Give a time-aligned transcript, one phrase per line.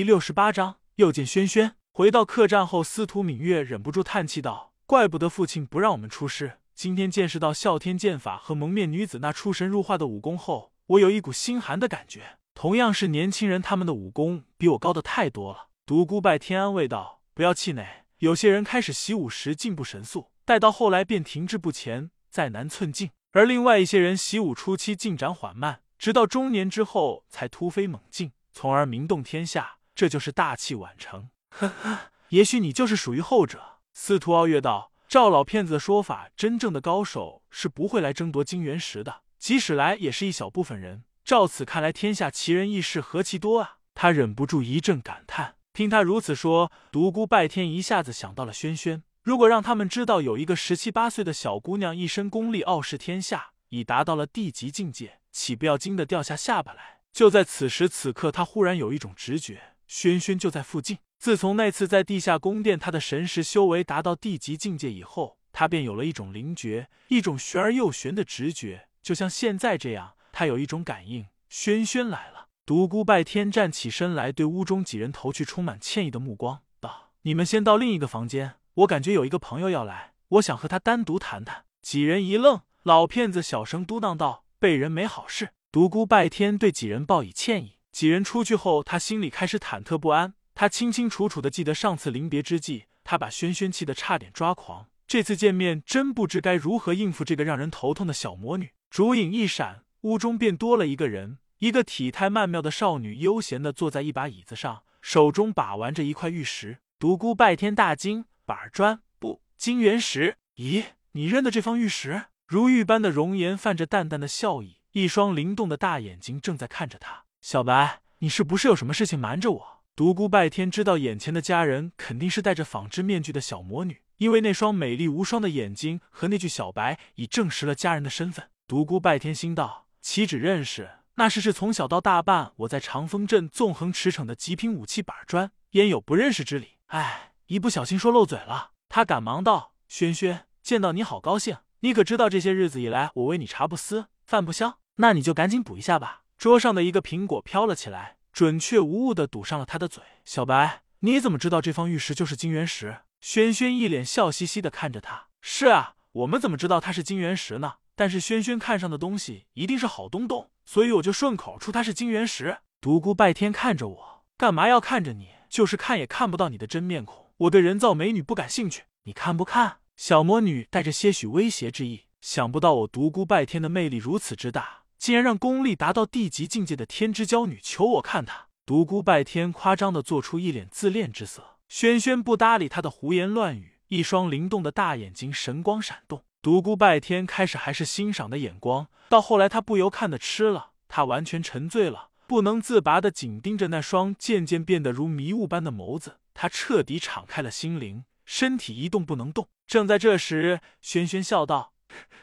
[0.00, 1.76] 第六十八章又见轩轩。
[1.92, 6.60] 回到客栈后，司徒敏月忍不住叹气道：“怪不得父亲不让我们出师。
[6.74, 12.38] 今天见识到哮天剑法和蒙面女子那出神入化的武功后，我有一股心寒的感觉。
[12.54, 31.98] 同样是年轻人，他们的武功比我高的太多了。”独孤拜天安慰道：“不要气馁，有些人开始习武时进步神速，待到后来便停滞不前，再难寸进；而另外一些人习武初期进展缓慢，直到中年之后才突飞猛进，从而名动天下。”这就是大器晚成，呵呵，
[32.30, 33.80] 也许你就是属于后者。
[33.92, 41.04] 司徒傲月道：“照老骗子的说法，真正的高手是不会来争夺金元石的，即使来，也是一小部分人。
[41.22, 45.56] 照此看来，天下奇人异士何其多啊！”他忍不住一阵感叹。
[45.74, 49.02] 听他如此说，独孤拜天一下子想到了轩轩。
[49.22, 57.00] 如果让他们知道有一个十七八岁的小姑娘一身功力傲视天下，已达到了地级境界，岂不要惊得掉下下巴来？
[57.12, 59.60] 就在此时此刻，他忽然有一种直觉。
[59.90, 60.98] 轩轩就在附近。
[61.18, 70.12] 自从那次在地下宫殿，他的神识修为达到地级境界以后，他便有了一种灵觉，一种玄而又玄的直觉，就像现在这样。
[70.30, 72.46] 他有一种感应，轩轩来了。
[72.64, 87.79] 独孤拜天站起身来，对屋中几人投去充满歉意的目光，道：“你们先到另一个房间，我感觉有一个朋友要来，我想和他单独谈谈。”几人一愣，老骗子小声嘟囔道：“被人没好事。”独孤拜天对几人报以歉意。
[87.92, 90.34] 几人出去后，他心里开始忐忑不安。
[90.54, 94.88] 他清清楚楚的记得上次临别之际，他把轩轩气得差点抓狂。
[95.06, 98.70] 这次见面，真不知该如何应付这个让人头痛的小魔女。
[98.90, 106.78] 烛影一闪，屋中便多了一个人，一个体态曼妙的少女，悠闲的坐在一把椅子上，手中把玩着一块玉石。
[106.98, 110.36] 独孤拜天大惊：板砖不，金元石？
[110.56, 112.26] 咦，你认得这方玉石？
[112.46, 117.24] 如玉般的容颜，泛着淡淡的笑意，一双灵动的大眼睛正在看着他。
[117.40, 119.82] 小白，你是不是有什么事情瞒着我？
[119.96, 128.50] 独孤拜天知道眼前的家人肯定是戴着纺织面具的小魔女，因为那双美丽无双的眼睛和那句“小白”已证实了家人的身份。
[128.68, 136.76] 独孤拜天心道：岂止认识，那是是从小到大伴我在长风镇纵横驰骋的极品武器板砖，焉有不认识之理？
[136.88, 138.72] 哎，一不小心说漏嘴了。
[138.90, 141.56] 他赶忙道：轩轩，见到你好高兴。
[141.80, 144.76] 你可知道这些日子以来，我为你茶不思，饭不香？
[144.96, 146.24] 那你就赶紧补一下吧。
[146.40, 150.02] 桌上的一个苹果飘了起来，准确无误的堵上了他的嘴。
[150.24, 153.00] 小白，你怎么知道这方玉石就是金元石？
[153.20, 155.26] 轩轩一脸笑嘻嘻的看着他。
[155.42, 157.74] 是啊，我们怎么知道它是金元石呢？
[157.94, 162.60] 但是轩轩看上的东西一定是好东东，所以我就顺口出它是金元石。
[162.80, 165.28] 独孤拜天看着我，干嘛要看着你？
[165.50, 167.26] 就是看也看不到你的真面孔。
[167.36, 169.80] 我对人造美女不感兴趣，你看不看？
[169.94, 172.06] 小魔女带着些许威胁之意。
[172.22, 174.79] 想不到我独孤拜天的魅力如此之大。
[175.00, 181.56] 竟然让功力达到地级境界的天之娇女求我看她，独孤拜天夸张的做出一脸自恋之色。
[181.70, 186.22] 轩轩不搭理他的胡言乱语，一双灵动的大眼睛神光闪动。
[186.42, 196.18] 独孤拜天开始还是欣赏的眼光，到后来他不由看得痴了，他完全沉醉了，不能自拔的紧盯着那双渐渐变得如迷雾般的眸子。
[196.34, 199.48] 他彻底敞开了心灵，身体一动不能动。
[199.66, 201.72] 正在这时，轩轩笑道：“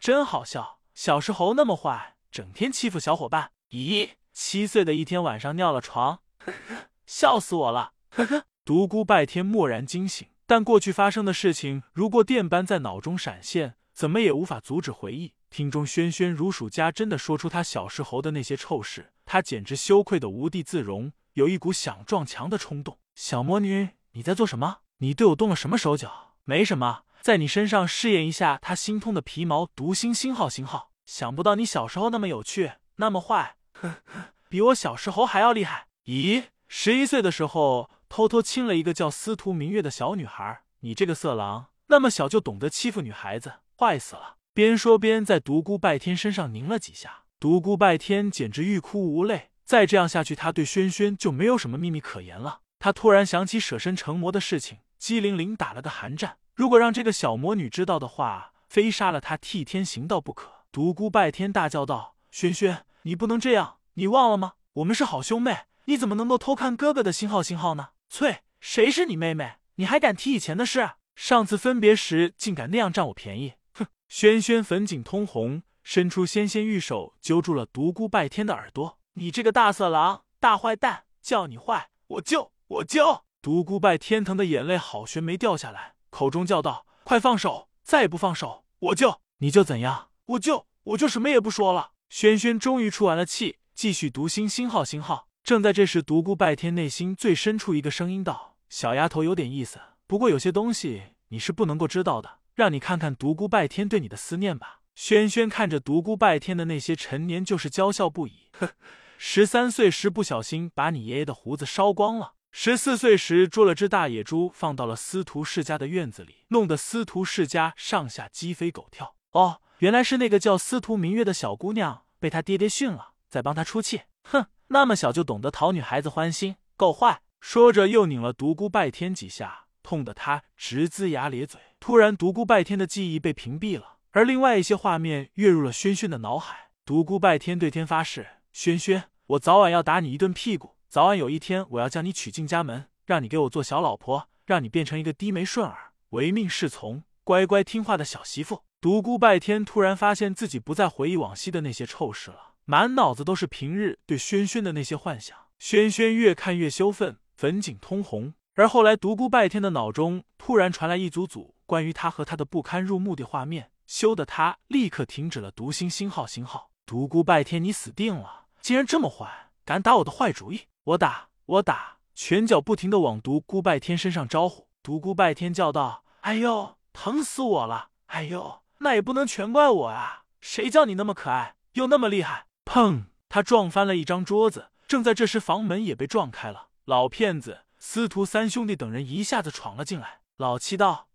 [0.00, 4.08] 真好笑，小时候那么坏。”整天欺负小伙伴，咦？
[4.32, 8.46] 七岁的一天晚上尿了床，呵呵，笑死我了，呵呵。
[8.64, 15.34] 独孤拜天蓦然惊醒，但过去发生的事情如过电般在脑中闪现，怎么也无法阻止回忆。
[15.48, 22.98] 听中轩轩如数家珍的说出他小时候的那些臭事，他简直羞愧的无地自容，有一股想撞墙的冲动。
[23.14, 24.78] 小魔女，你在做什么？
[24.98, 26.34] 你对我动了什么手脚？
[26.42, 30.90] 没什么，在你身上试验一下他心通的皮毛读心星号星号。
[31.06, 35.86] 想不到你小时候那么有趣，那么坏，呵呵，比我小时候还要厉害。
[36.06, 44.36] 咦，十一岁的时候偷偷亲了一个叫司徒明月的小女孩，你这个色狼，那么小就懂得欺负女孩子，坏死了！
[44.52, 49.50] 边说边在独孤拜天身上拧了几下，独孤拜天简直欲哭无泪。
[49.64, 52.60] 再这样下去，他对轩轩就没有什么秘密可言了。
[52.78, 56.36] 他突然想起舍身成魔的事情，机灵灵打了个寒战。
[56.54, 60.53] 如果让这个小魔女知道的话，非杀了她替天行道不可。
[60.74, 63.76] 独孤拜天大叫道：“轩轩，你不能这样！
[63.92, 64.54] 你忘了吗？
[64.72, 69.58] 我们是好兄妹，你怎么能够偷看哥哥的星号星号呢？”翠，谁是你妹妹？
[69.76, 70.90] 你还敢提以前的事？
[71.14, 73.52] 上次分别时竟敢那样占我便宜！
[73.74, 73.86] 哼！
[74.08, 81.04] 轩轩粉颈通红，伸出纤纤玉手揪住了独孤拜天的耳朵：“你这个大色狼，大坏蛋！
[81.22, 87.68] 叫你坏，我就我就……”独孤拜天疼的眼泪好悬没掉下来，口中叫道：“快放手！
[87.84, 91.92] 再不放手，我就你就怎样？”我就我就什么也不说了。
[92.08, 95.28] 轩轩终于出完了气，继续读心星号星号。
[95.42, 108.48] 正在这时，独孤拜天内心最深处一个声音道：“小丫头有点意思，不过有些东西你是不能够知道的，让你看看独孤拜天对你的思念吧。”轩轩看着独孤拜天的那些陈年旧事，娇笑不已。
[108.52, 108.70] 呵，
[109.18, 119.16] 十三岁时不小心把你爷爷的胡子烧光了，十四岁时捉了只大野猪放到了司徒世家的院子里，弄得司徒世家上下鸡飞狗跳。
[119.32, 124.00] 哦，原来是那个叫司徒明月的小姑娘被他爹爹训了，在帮他出气。
[124.22, 127.20] 哼，那么小就懂得讨女孩子欢心，够坏！
[127.38, 131.60] 说着又拧了独孤拜天几下，痛得他直龇牙咧嘴。
[131.80, 133.98] 突然，独孤拜天的记忆被屏蔽了。
[134.12, 136.70] 而另外一些画面跃入了轩轩的脑海。
[136.86, 140.76] 独孤拜天对天发誓：“轩轩，我早晚要打你一顿屁股。
[140.88, 155.34] 早晚有一天，我要将你娶进家门，让你给我做小老婆，让你变成一个低眉顺耳、唯命是从、乖乖听话的小媳妇。”独孤拜天突然发现自己不再回忆往昔的那些臭事了，满脑子都是平日对轩轩的那些幻想。
[155.58, 158.34] 轩轩越看越羞愤，粉颈通红。
[158.56, 163.70] 而后来，独孤拜天的脑中突然传来一组组关于他和他的不堪入目的画面。
[163.86, 166.70] 羞得他立刻停止了读心星号星号。
[166.84, 168.48] 独孤拜天，你死定了！
[168.60, 170.60] 竟然这么坏，敢打我的坏主意！
[170.84, 172.00] 我打，我打！
[172.14, 174.68] 拳脚不停的往独孤拜天身上招呼。
[174.82, 177.88] 独孤拜天叫道：“哎呦，疼死我了！
[178.08, 180.24] 哎呦，那也不能全怪我啊！
[180.42, 183.06] 谁叫你那么可爱，又那么厉害！”砰！
[183.30, 184.70] 他撞翻了一张桌子。
[184.86, 186.68] 正在这时，房门也被撞开了。
[186.84, 190.20] 老骗子，司徒三兄弟等人一下子闯了进来。
[190.36, 191.08] 老七道：“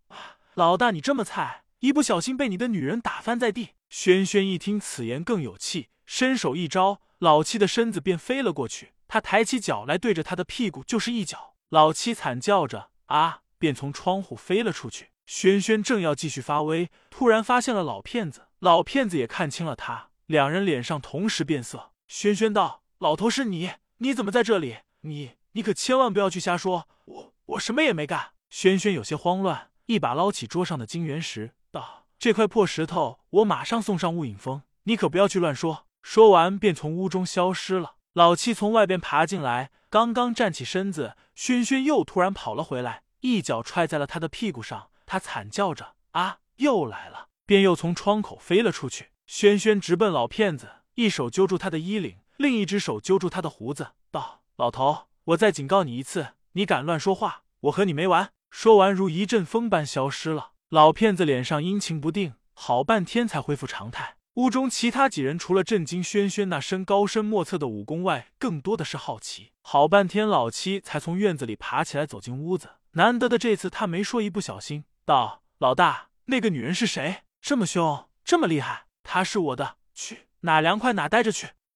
[0.55, 3.75] 老大，你这么菜！”一不小心被你的女人打翻在地。
[3.87, 8.93] 轩轩一听此言更有气，伸手一招，老七的身子便飞了过去。
[9.07, 11.53] 他抬起脚来，对着他的屁股就是一脚。
[11.69, 15.08] 老七惨叫着啊，便从窗户飞了出去。
[15.29, 18.47] 轩轩正要继续发威，突然发现了老骗子。
[18.57, 21.91] 老骗子也看清了他，两人脸上同时变色。
[22.07, 23.73] 轩轩道：“老头是你？
[23.97, 24.77] 你怎么在这里？
[25.01, 31.51] 你你可千万不要去瞎说，我我什么也没干。”轩轩有些慌乱，一把捞起桌上的金元石。
[31.69, 37.97] 道：“这块破石头，我马上送上雾影峰，你可不要去乱说。”说完，便从屋中消失了。
[38.13, 44.87] 老七从外边爬进来，刚刚站起身子，轩轩又突然跑了回来，一脚踹在了他的屁股上。
[45.09, 49.09] 他惨叫着：“啊，又来了！”便又从窗口飞了出去。
[49.25, 60.51] 轩轩直奔老骗子，一手揪住他的衣领，另一只手揪住他的胡子，道：“老头，我再警告你一次，你敢乱说话，我和你没完！”说完，如一阵风般消失了。
[60.69, 64.17] 老骗子脸上阴晴不定，好半天才恢复常态。
[64.35, 69.53] 屋中其他几人除了震惊轩轩那身高深莫测的武功外，更多的是好奇。
[69.63, 72.69] 好半天，老七才从院子里爬起来走进屋子。
[72.91, 77.23] 难得的这次，他没说一不小心，道：“老大，那个女人是谁？
[77.41, 78.85] 这么凶，这么厉害？
[79.01, 81.49] 她是我的，去哪凉快哪待着去。”